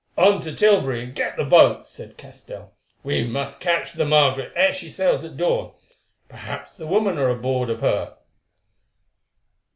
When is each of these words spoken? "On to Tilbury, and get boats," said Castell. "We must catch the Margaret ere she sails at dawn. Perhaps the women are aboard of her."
"On 0.17 0.41
to 0.41 0.51
Tilbury, 0.51 1.03
and 1.03 1.13
get 1.13 1.37
boats," 1.47 1.87
said 1.87 2.17
Castell. 2.17 2.73
"We 3.03 3.23
must 3.23 3.59
catch 3.59 3.93
the 3.93 4.03
Margaret 4.03 4.51
ere 4.55 4.73
she 4.73 4.89
sails 4.89 5.23
at 5.23 5.37
dawn. 5.37 5.73
Perhaps 6.27 6.73
the 6.75 6.87
women 6.87 7.19
are 7.19 7.29
aboard 7.29 7.69
of 7.69 7.81
her." 7.81 8.15